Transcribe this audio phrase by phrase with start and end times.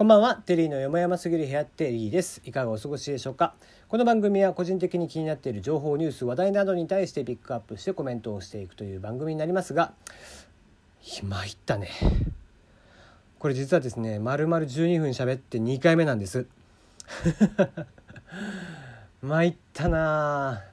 [0.00, 2.40] こんばんは、テリーのよもやますぎる部屋テリーです。
[2.46, 3.52] いかがお過ごしでしょうか？
[3.86, 9.92] この番組は個人的に気になっている情報、ニュース、話題などに対してピックアップしてコメントをしていくという番組になりますが、
[11.00, 11.90] 暇いったね。
[13.38, 16.46] これ実はですね、丸々12分喋って2回目なんです。
[19.20, 20.64] 参ったな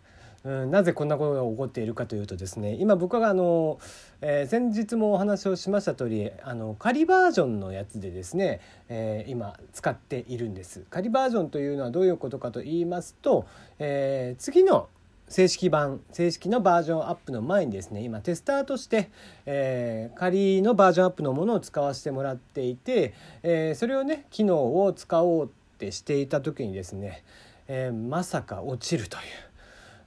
[0.48, 3.80] うん、なぜこんなことが起こっているかというとですね今僕があの、
[4.22, 13.46] えー、先日もお話をしました通りあり仮バージョンのやつでですね、えー、今使っているんです仮バージョンというのはどういうことかと言いますと、
[13.78, 14.88] えー、次の
[15.28, 19.10] 正式版正式のバージョンアップの前にですね今テスターとして、
[19.46, 27.26] えー、仮のバージョンアップのものを使わせてもらっていて、えー、それをね機能を使おうってしていた時にですね、
[27.68, 29.47] えー、まさか落ちるという。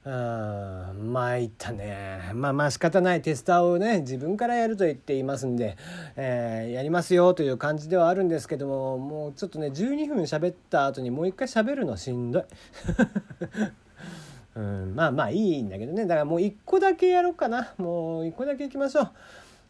[0.03, 5.77] うん参ったねまあまあ仕方ないテスターをね自分からやると言っていますんで、
[6.15, 12.43] えー、やりますよという感じではあるんですけどももうちょっとね12分喋った後にもう一回喋るのしんどい。
[14.53, 19.11] うん、まあまあいいんだけどねだからもう1個だけやろうかなもう1個だけいきましょう。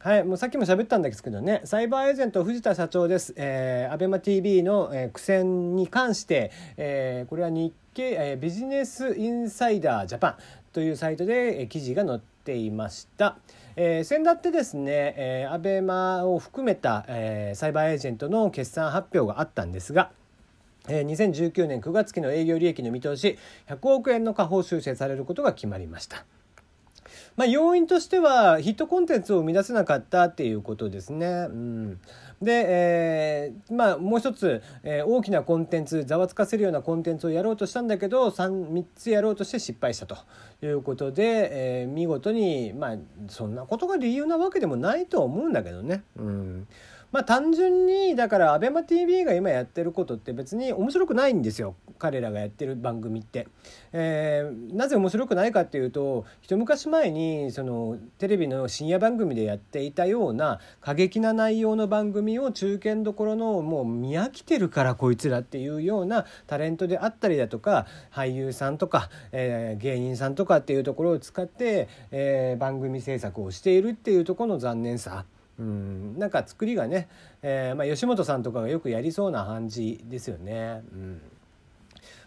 [0.03, 3.35] はい、もうさっきも喋ったんですけどね、サイバーエージェント藤田社長です。
[3.37, 10.35] えー、アベマ TV の、えー、苦戦に関して、えー、これは日経、え、ビジネスインサイダージャパン
[10.73, 13.37] というサイトで、記事が載っていました。
[13.75, 20.11] えー、先だってですね、えー、アベマを含めた、えー、サイバーエージェントの決算発表があったんですが、
[20.87, 23.37] えー、2019年9月期の営業利益の見通し
[23.69, 26.25] 100億円の下方修正されることが決まりました。
[27.35, 31.27] まあ、要因としてはヒットコンテンツを生み出せなかったっていうことですね。
[31.49, 31.99] うん、
[32.41, 40.17] で、えー、まあもう一つ、えー、大きなコンテンツざわつかせるようなコンテンツをやろうとしたんだけど 3, 3つやろうとして失敗したと
[40.63, 46.03] いうことで、えー、見事にまあそんなことが理由なわけでもないと思うんだけどね。
[46.17, 46.67] うん
[47.11, 53.47] まあ単純にだから ABEMATV が今やってることって別に面白くないんですよ彼らがやってる番組って。
[53.93, 75.25] えー、なぜ面白くないかっていうと一昔前にそのテレビの深夜番組でやっていたような過激な内容の番組を中堅どころのもう見飽きてるからこいつらっていうようなタレントであったりだとか俳優さんとか、えー、芸人さんとかっていうところを使って、えー、番組制作をしているっていうところの残念さ。
[75.59, 77.07] うん、なんか作りがね、
[77.41, 80.81] えー、まあ、吉本さんとかがよくやりそうな感じですよね。
[80.91, 81.21] うん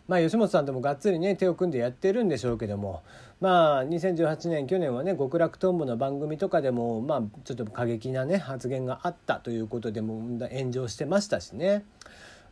[0.06, 3.02] まあ、吉本さんともがっつりね手を組んでやってるんでしょうけども
[3.40, 10.20] まあ2018年去年はね極楽とんぼの番組とかでもまあちょっと過激なね発言があったということでも
[10.52, 11.84] 炎上してましたしね。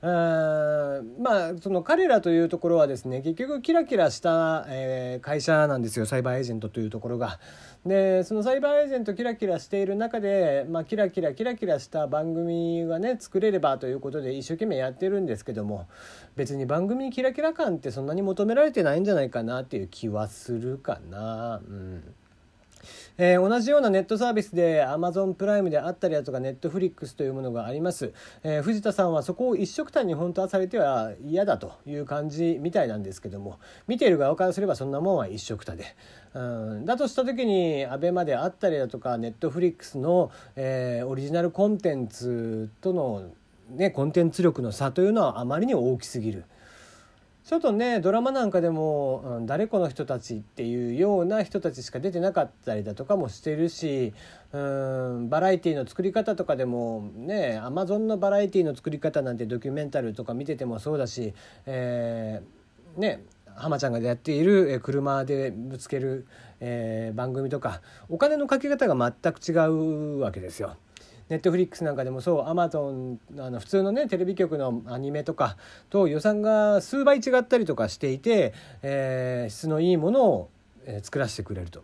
[0.03, 7.39] まあその彼らというところはですね結局キラキラした、えー、会社なんですよサイバーエージェントというところが。
[7.87, 15.89] でそのサイバーエージェントキラキラしている中で、まあ、キラキラキラキラした番組がね作れればということで一生懸命やってるんですけども
[16.37, 21.61] 別に番組にキラキラ感ってそんなに求められてないんじゃないかなっていう気はするかな。
[21.67, 22.15] うん
[23.19, 28.13] えー、同じようなネットサービスで Amazon プライムであったりだとか Netflix というものがあります、
[28.43, 35.85] えー、藤田さんはそこを一緒くたに本当はされては嫌だという感じみたいなんですけども見ている側からすればそんなもんは一緒くたで、
[36.35, 43.31] うん、だとした時に ABEMA であったりだとか Netflix の、えー、オリジナルコンテンツとの
[43.71, 46.45] ね、コンテンツ力の差というのはあまりに大きすぎる。
[47.45, 54.15] ちょっとねドラマなんかでも、うん、誰この人たちっていうような人たちしか出てなかったりだとかもしてるし
[54.53, 61.35] うんバラエティの作り方とかでもねアマゾンのバラエティの作り方なんてドキュメンタルとか見ててもそうだし、
[61.67, 63.25] えー、ね
[63.57, 66.27] 浜ちゃんがやっている車でぶつける、
[66.61, 70.77] えー、番組とかお金のかけ方が全く違うわけですよ。
[71.29, 75.57] ネットフリックスなんかでもそうアマゾンあの普通のねテレビ局のアニメとか
[75.91, 80.51] と予算が数倍違ったりとかしていて、えー、質のいいものを、
[81.03, 81.81] 作らせてくれると。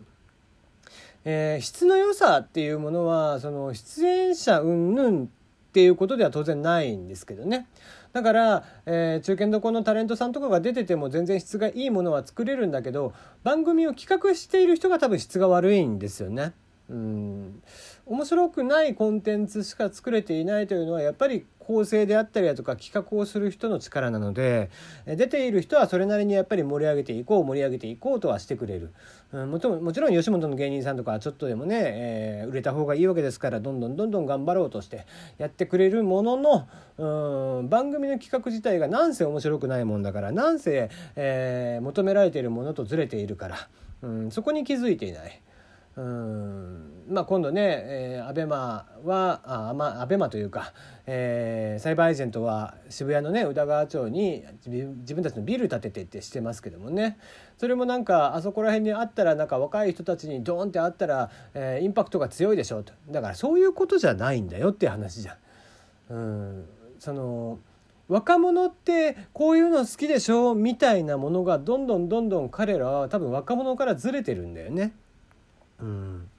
[1.23, 7.67] えー、質の良さっていうものはその出演者云々っていうことでは当然ないんですけどね
[8.13, 13.13] だから、えー、中堅どこのタレントさんとかが出てても全然質がいいものは作れるんだけど
[13.43, 16.53] 番組を企画している人が多分質が悪いんですよね。
[16.89, 17.61] うん
[18.09, 24.71] 面白くないコンテンツしか作れていないというのはやっぱり構成であったりだとか企画をする人の力なので
[25.05, 28.91] 出ている人はそれなりにやっぱり盛り上げていこう盛り上げていこうとはしてくれる、
[29.31, 35.05] うん、もちろんもちろん吉本の芸人さんとかちょっとでもね、えー、売れた方がいいわけですからどんどんどんどん頑張ろうとして
[35.37, 43.69] やってくれるものの、うん、番組の企画自体がなんせ面白くないもんだからなんせ、えー、求められているものとずれているから、
[44.01, 45.39] うん、そこに気づいていない。
[45.99, 47.03] うん。
[47.09, 50.73] まあ、今度ね、えー、アベマはあ、まあ、アベマというか、
[51.07, 57.17] えー、サイバーエージェントは渋谷のね宇田川町に自分たちのビル建ててってしてますけどもね。
[57.57, 62.93] それもなんかあそこら辺にあったらなんか若い人たちにドーンってあったら、えー、インパクトが強いでしょうと。
[63.09, 66.13] だからそういうことじゃないんだよって話じゃん。
[66.13, 66.65] うん。
[66.99, 67.59] その
[68.07, 70.53] 若者ってこういうの好きでしょ？
[70.53, 74.93] みたいなものがどんどんどんどん彼らは多分若者からずれてるんだよね。
[75.81, 76.29] うん。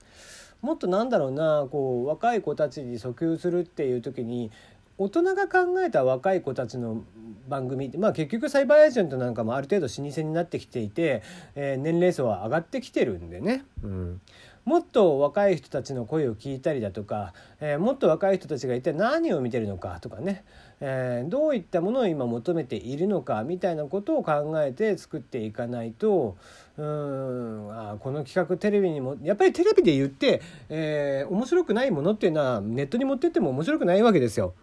[0.63, 4.51] もっとなんだろうなこう若い子たちに訴求するっていう時に
[4.99, 7.05] 大人が考えた若い子たちの
[7.49, 11.23] 番組まあ結局サイバーエージェントなんかもある程度老舗になってきていて、
[11.55, 14.21] えー、年齢層は上がってきてるんでね、うん、
[14.65, 20.45] もっと若い人たちの声を聞いたりだとか、えー、もっと若い人たちが一体何を見てるのかとかね、
[20.81, 26.37] えー、どういったものを今求めているのかみたいなことを考えて作っていかないと
[26.77, 34.55] うんあこの企画テレビにもやっぱりテレビで言って、えー、面白くないものっていうのはネットに持ってっても面白くないわけですよ。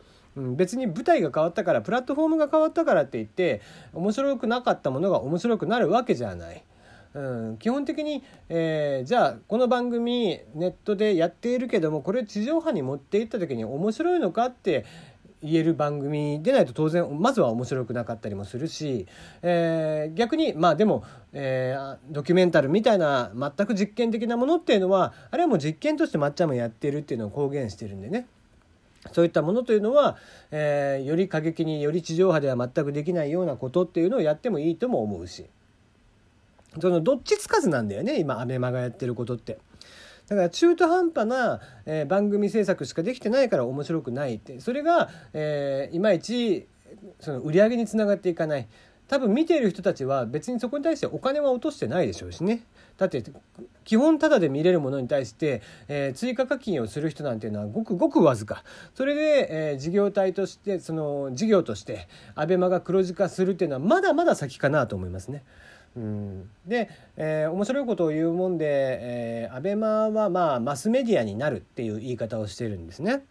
[0.56, 3.62] 別に舞台が変わったからプラットフォームが変わったからって言って
[3.94, 6.64] 面白くなかったものが面白くなるわけじゃない。
[7.14, 14.86] うん、基本的に、えー、じゃあこの番組ネットでやっているけどもこれ地上波に持っていった時に面白いのかって
[15.44, 19.06] 言える番組でないと当然まずは面白くなかったりもするし、
[19.44, 28.28] えー、逆にまあでも、えー、ドキュメンタルみたいな全く実験的なものっていうのはあれはもう実験としてまっちゃんもやってるっていうのを公言してるんでね。
[29.14, 30.18] そういったものというのは、
[30.52, 35.46] えー、より過激により地上波では全くできないようなことっていうのをやってもいいとも思うし
[36.80, 39.58] そのどっちつかずなんだよね今アベマがやってることって。
[40.28, 46.68] だから中途半端な、えー、番組制作しかできてないから面白くないってそれが、えー、いまいち
[47.22, 48.68] その売り上げにつながっていかない
[49.08, 52.64] 多分見ている人たちは別にそこに対してお金は落としてないでしょうしね
[52.98, 53.24] だって
[53.86, 58.64] 基本タダで見れるものに対して、えー、追加課金をする人なんていうのはごくごくわずか
[58.96, 65.44] それで、えー、事業体としてその事業として ABEMA が黒字化するっていうのはまだまだ先かなと思いますね。
[66.66, 73.24] で、えー、面白いことを言うもんで、えー、アベマはまあマスメディアになるっていう言い方をしてるんですね。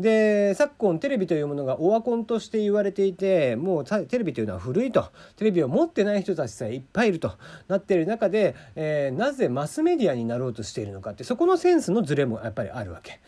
[0.00, 7.32] で昨今テレビというものがオワコンとして言われていてもうテレビというのは古いとテレビを持ってない人たちさえいっぱいいると
[7.68, 13.20] なっている中で、えー、なぜマスメディアになろうとしているのかってそこのセンスのズレもやっぱりあるわけ。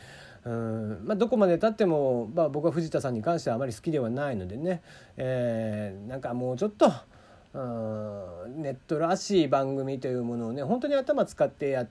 [0.44, 4.80] うんまあ、どこまでたっても、まあ、僕は藤田さんに関してはあまり好きではないのでね、
[5.16, 6.92] えー、なんかもうちょっと。
[7.56, 11.88] ネットらしい番組というものをね本当に頭使ってやっ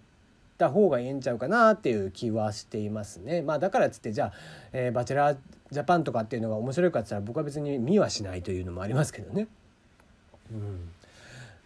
[0.57, 3.41] た方がいいんちゃうかなっていう気はしていますね。
[3.41, 4.33] まあ、だからっつってじゃあ、
[4.73, 5.37] えー、バチェラー
[5.71, 9.47] ジャパンとかっていうのが面白いかって言ったら僕は別に見はしないというのもありますけどね。
[10.51, 10.89] うん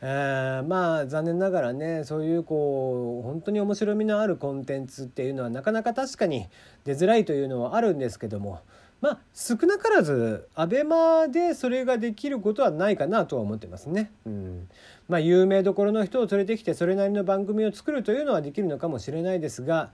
[0.02, 6.48] えー、まあ残念ながらねそういうこう本当に面白みのあるコンテンツっていうのはなかなか確かに
[6.86, 8.62] 出づらいというのはあるんですけども
[9.02, 14.12] まあ少なからず ABEMA でそれができることはないかなとは思ってますね。
[14.26, 14.68] うん
[15.08, 19.92] まあ、有名どころの人を連れてきてそれなりの番組を作るというのはできるのかもしれないですが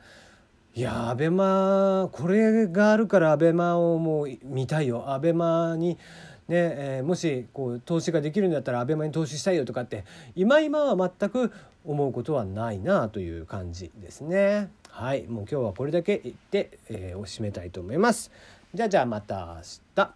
[0.74, 5.98] いや ABEMA これがあるから ABEMA をもう見たいよ ABEMA に。
[6.48, 10.06] ねえー、もしこう投資ができるんだったら ABEMA に投資したいよとかって
[10.36, 11.52] 今今は全く
[11.84, 14.70] 思うことはないなという感じですね。
[14.90, 18.32] はいもう今日はこれだけ言って、えー、おしめたいと思います。
[18.76, 19.62] じゃあじゃあまた明
[19.96, 20.16] 日。